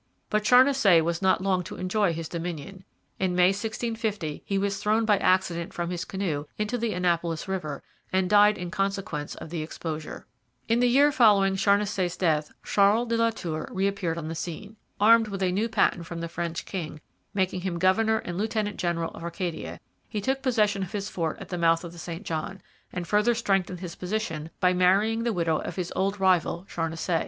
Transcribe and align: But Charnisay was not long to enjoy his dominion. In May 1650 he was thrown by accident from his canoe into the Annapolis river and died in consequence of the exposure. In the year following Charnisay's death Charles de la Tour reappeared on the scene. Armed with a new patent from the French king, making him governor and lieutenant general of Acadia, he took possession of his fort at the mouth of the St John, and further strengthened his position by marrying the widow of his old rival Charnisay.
But 0.31 0.43
Charnisay 0.43 0.99
was 1.03 1.21
not 1.21 1.43
long 1.43 1.61
to 1.65 1.75
enjoy 1.75 2.11
his 2.11 2.27
dominion. 2.27 2.83
In 3.19 3.35
May 3.35 3.49
1650 3.49 4.41
he 4.43 4.57
was 4.57 4.79
thrown 4.81 5.05
by 5.05 5.19
accident 5.19 5.75
from 5.75 5.91
his 5.91 6.05
canoe 6.05 6.45
into 6.57 6.75
the 6.75 6.93
Annapolis 6.93 7.47
river 7.47 7.83
and 8.11 8.27
died 8.27 8.57
in 8.57 8.71
consequence 8.71 9.35
of 9.35 9.51
the 9.51 9.61
exposure. 9.61 10.25
In 10.67 10.79
the 10.79 10.89
year 10.89 11.11
following 11.11 11.55
Charnisay's 11.55 12.17
death 12.17 12.51
Charles 12.63 13.09
de 13.09 13.17
la 13.17 13.29
Tour 13.29 13.69
reappeared 13.71 14.17
on 14.17 14.27
the 14.27 14.33
scene. 14.33 14.75
Armed 14.99 15.27
with 15.27 15.43
a 15.43 15.51
new 15.51 15.69
patent 15.69 16.07
from 16.07 16.19
the 16.19 16.27
French 16.27 16.65
king, 16.65 16.99
making 17.35 17.61
him 17.61 17.77
governor 17.77 18.17
and 18.17 18.39
lieutenant 18.39 18.77
general 18.77 19.11
of 19.13 19.23
Acadia, 19.23 19.79
he 20.09 20.19
took 20.19 20.41
possession 20.41 20.81
of 20.81 20.93
his 20.93 21.09
fort 21.09 21.37
at 21.37 21.49
the 21.49 21.59
mouth 21.59 21.83
of 21.83 21.91
the 21.91 21.99
St 21.99 22.25
John, 22.25 22.59
and 22.91 23.05
further 23.07 23.35
strengthened 23.35 23.81
his 23.81 23.93
position 23.93 24.49
by 24.59 24.73
marrying 24.73 25.21
the 25.21 25.31
widow 25.31 25.59
of 25.59 25.75
his 25.75 25.93
old 25.95 26.19
rival 26.19 26.65
Charnisay. 26.67 27.19